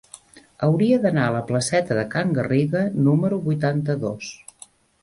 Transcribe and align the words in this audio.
Hauria 0.67 0.97
d'anar 1.03 1.25
a 1.27 1.35
la 1.35 1.43
placeta 1.51 1.99
de 1.99 2.07
Can 2.17 2.35
Garriga 2.39 2.85
número 3.11 3.41
vuitanta-dos. 3.47 4.35